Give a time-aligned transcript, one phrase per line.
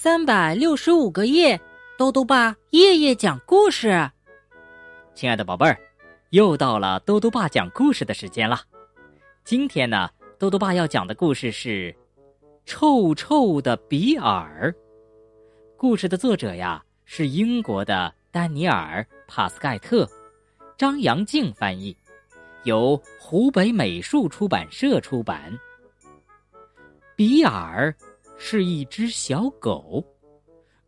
[0.00, 1.60] 三百六十五个夜，
[1.98, 4.08] 豆豆爸夜夜讲故事。
[5.12, 5.76] 亲爱的宝贝儿，
[6.30, 8.60] 又到了豆豆爸讲故事的时间了。
[9.42, 10.08] 今天呢，
[10.38, 11.92] 豆豆爸要讲的故事是
[12.64, 14.72] 《臭臭的比尔》。
[15.76, 20.08] 故事的作者呀是英国的丹尼尔·帕斯盖特，
[20.76, 21.96] 张阳静翻译，
[22.62, 25.58] 由湖北美术出版社出版。
[27.16, 27.92] 比尔。
[28.38, 30.02] 是一只小狗，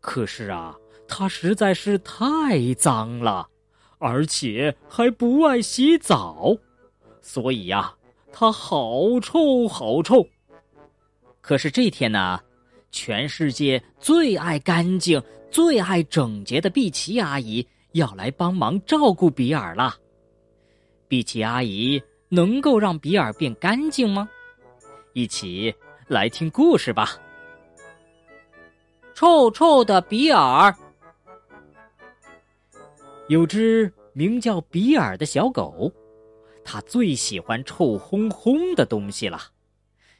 [0.00, 0.74] 可是啊，
[1.06, 3.46] 它实在是太脏了，
[3.98, 6.56] 而且还不爱洗澡，
[7.20, 7.92] 所以呀，
[8.32, 10.24] 它好臭好臭。
[11.40, 12.38] 可是这天呢，
[12.92, 15.20] 全世界最爱干净、
[15.50, 19.96] 最爱整洁的碧琪阿姨要来帮忙照顾比尔了。
[21.08, 24.28] 碧琪阿姨能够让比尔变干净吗？
[25.12, 25.74] 一起
[26.06, 27.18] 来听故事吧。
[29.20, 30.74] 臭臭的比尔，
[33.28, 35.92] 有只名叫比尔的小狗，
[36.64, 39.38] 它最喜欢臭烘烘的东西了，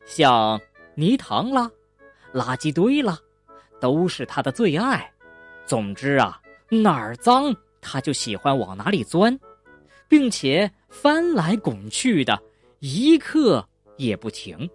[0.04, 0.60] 像
[0.94, 1.70] 泥塘啦、
[2.34, 3.18] 垃圾堆啦，
[3.80, 5.10] 都是它的最爱。
[5.64, 9.40] 总之啊，哪儿脏它就喜欢往哪里钻，
[10.08, 12.38] 并且翻来滚去的，
[12.80, 14.68] 一刻也不停。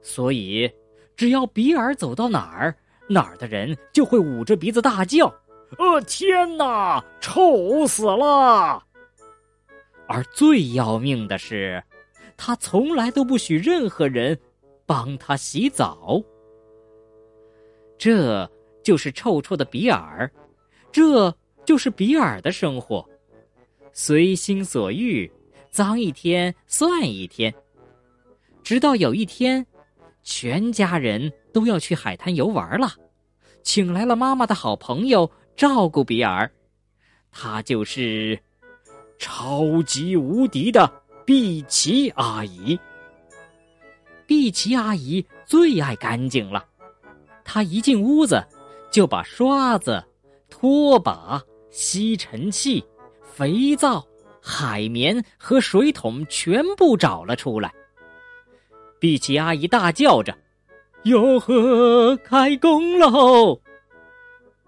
[0.00, 0.72] 所以，
[1.14, 2.74] 只要比尔走到哪儿，
[3.08, 5.26] 哪儿的人就会捂着鼻子大叫
[5.78, 8.82] ：“呃，天哪，臭死了！”
[10.08, 11.82] 而最要命的是，
[12.36, 14.38] 他从来都不许任何人
[14.86, 16.22] 帮他洗澡。
[17.98, 18.48] 这
[18.82, 20.30] 就是臭臭的比尔，
[20.92, 21.34] 这
[21.64, 23.04] 就是比尔的生活，
[23.92, 25.30] 随心所欲，
[25.70, 27.52] 脏一天算一天。
[28.62, 29.64] 直到有一天，
[30.22, 31.32] 全家人。
[31.56, 32.92] 都要去海滩游玩了，
[33.62, 36.52] 请来了妈妈的好朋友照顾比尔，
[37.32, 38.38] 她就是
[39.18, 40.86] 超级无敌的
[41.24, 42.78] 碧琪阿姨。
[44.26, 46.62] 碧琪阿姨最爱干净了，
[47.42, 48.46] 她一进屋子
[48.90, 50.04] 就把刷子、
[50.50, 52.84] 拖把、吸尘器、
[53.22, 54.06] 肥皂、
[54.42, 57.72] 海绵和水桶全部找了出来。
[59.00, 60.36] 碧琪阿姨大叫着。
[61.06, 63.60] 哟呵，开工喽！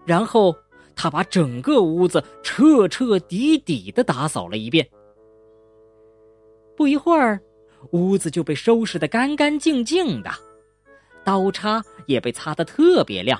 [0.05, 0.55] 然后
[0.95, 4.87] 他把整个屋子彻彻底底的打扫了一遍。
[6.77, 7.41] 不一会儿，
[7.91, 10.31] 屋子就被收拾的干干净净的，
[11.25, 13.37] 刀叉也被擦得特别亮，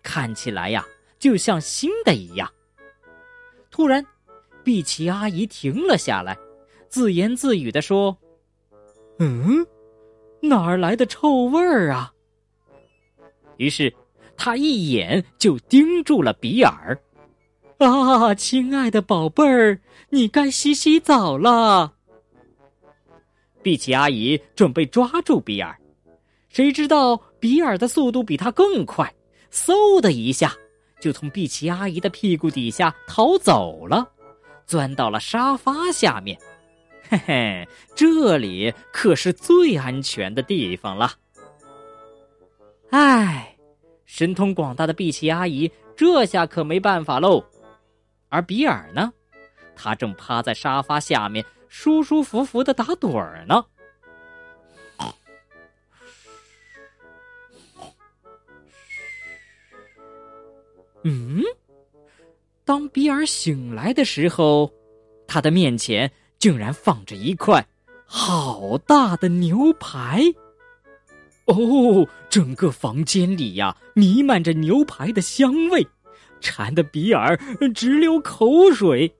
[0.00, 0.86] 看起来呀，
[1.18, 2.48] 就像新的一样。
[3.68, 4.06] 突然，
[4.62, 6.38] 碧琪阿姨停了下来，
[6.88, 8.16] 自言自语的说
[9.18, 9.66] ：“嗯，
[10.40, 12.12] 哪儿来的臭味儿啊？”
[13.58, 13.92] 于是，
[14.36, 16.98] 他一眼就盯住了比尔。
[17.78, 21.92] 啊，亲爱的宝贝儿，你该洗洗澡了。
[23.62, 25.78] 碧琪阿姨准备抓住比尔，
[26.48, 29.12] 谁知道比尔的速度比他更快，
[29.52, 30.56] 嗖的一下
[31.00, 34.08] 就从碧琪阿姨的屁股底下逃走了，
[34.66, 36.38] 钻到了沙发下面。
[37.08, 41.12] 嘿嘿，这里可是最安全的地方了。
[42.90, 43.56] 唉，
[44.06, 47.44] 神通广大的碧琪阿姨这下可没办法喽。
[48.30, 49.12] 而比尔呢，
[49.76, 53.64] 他正趴在沙发下面舒舒服服的打盹儿呢。
[61.04, 61.42] 嗯，
[62.64, 64.70] 当比尔醒来的时候，
[65.26, 67.64] 他的面前竟然放着一块
[68.04, 70.22] 好大的牛排。
[71.48, 75.86] 哦，整个房间里呀，弥漫着牛排的香味，
[76.40, 77.36] 馋得比尔
[77.74, 79.12] 直流口水。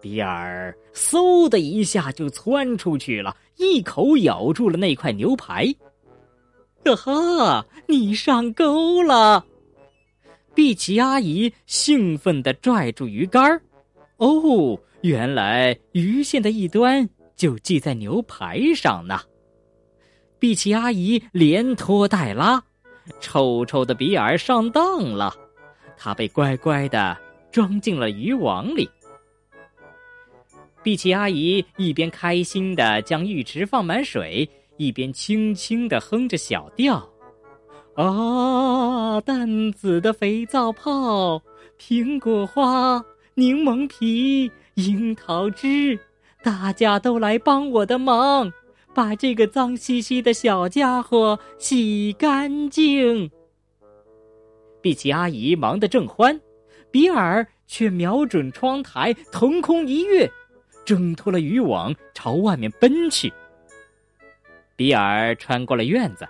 [0.00, 5.74] 比尔嗖的一下就窜出去了，一口咬住了那块牛排。
[6.84, 9.46] 哈哈，你上钩了！
[10.54, 13.58] 碧琪阿姨兴奋地拽住鱼竿
[14.18, 19.18] 哦，原来鱼线的一端就系在牛排上呢。
[20.44, 22.62] 碧琪阿姨连拖带拉，
[23.18, 25.34] 臭臭的比尔上当了，
[25.96, 27.16] 他被乖乖的
[27.50, 28.86] 装进了渔网里。
[30.82, 34.46] 碧琪阿姨一边开心的将浴池放满水，
[34.76, 37.02] 一边轻轻的哼着小调
[37.96, 41.40] ：“啊，淡紫的肥皂泡，
[41.80, 43.02] 苹果花，
[43.32, 45.98] 柠檬皮，樱桃汁，
[46.42, 48.52] 大家都来帮我的忙。”
[48.94, 53.30] 把这个脏兮兮的小家伙洗干净。
[54.80, 56.40] 碧琪阿姨忙得正欢，
[56.90, 60.30] 比尔却瞄准窗台，腾空一跃，
[60.84, 63.32] 挣脱了渔网，朝外面奔去。
[64.76, 66.26] 比尔穿过了院子，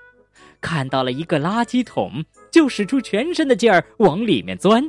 [0.60, 4.88] 看到了一个垃圾桶，就使出全身的劲儿往里面钻。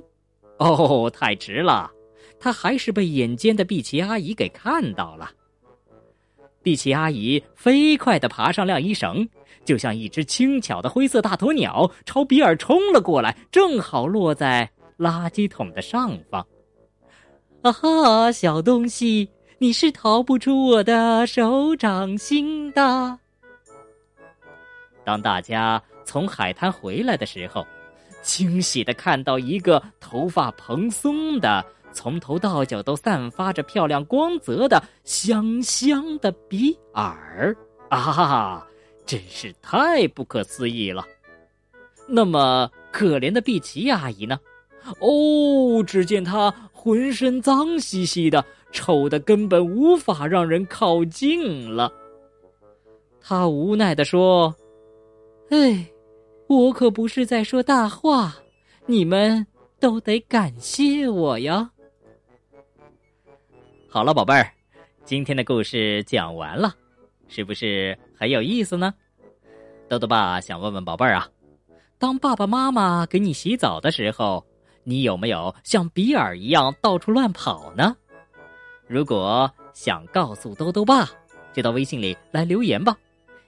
[0.57, 1.91] 哦，太迟了，
[2.39, 5.31] 他还是被眼尖的碧琪阿姨给看到了。
[6.65, 9.29] 碧琪阿姨飞快地爬上晾衣绳，
[9.63, 14.67] 就像一只轻巧的灰色大鸵鸟，朝比尔冲了过来，正好落在
[14.97, 16.43] 垃圾桶的上方。
[17.61, 19.29] 啊哈，小东西，
[19.59, 23.19] 你是逃不出我的手掌心的。
[25.03, 27.63] 当大家从海滩回来的时候，
[28.23, 31.63] 惊喜的看到一个头发蓬松的。
[31.95, 37.55] 从头到脚都散发着漂亮光泽的香香的比尔
[37.89, 38.67] 啊，
[39.05, 41.03] 真是太不可思议了。
[42.07, 44.37] 那么可怜的碧琪阿姨呢？
[44.99, 51.91] 哦，只见她浑身脏兮兮的，丑的根本无法让人靠近了。
[53.19, 54.53] 她无奈的说
[55.49, 55.87] ：“哎，
[56.47, 58.35] 我可不是在说大话，
[58.85, 59.47] 你们
[59.79, 61.71] 都得感谢我呀。”
[63.95, 64.51] 好了，宝贝儿，
[65.05, 66.75] 今天的故事讲完了，
[67.29, 68.93] 是不是很有意思呢？
[69.87, 71.29] 豆豆爸想问问宝贝儿啊，
[71.97, 74.45] 当爸爸妈妈给你洗澡的时候，
[74.83, 77.95] 你有没有像比尔一样到处乱跑呢？
[78.85, 81.09] 如果想告诉豆豆爸，
[81.53, 82.97] 就到微信里来留言吧。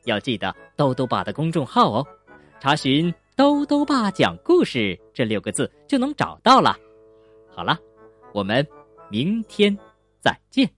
[0.05, 2.07] 要记得豆豆爸的公众号哦，
[2.61, 6.73] 查询“豆豆爸讲故事”这六个字就能找到了。
[7.53, 7.77] 好了，
[8.31, 8.65] 我们
[9.09, 9.77] 明天。
[10.22, 10.76] 再见。